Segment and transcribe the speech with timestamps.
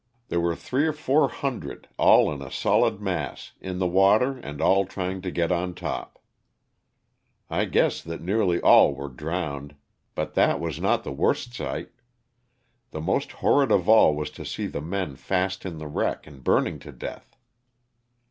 [0.29, 4.59] There were three or four hundred, all in a solid mass, in the water and
[4.59, 6.17] all trying to get on top.
[7.51, 9.75] I guess that nearly all were drowned,
[10.15, 11.91] but that was not the worst sight.
[12.89, 16.43] The most horrid of all was to see the men fast in the wreck and
[16.43, 17.37] burning to death.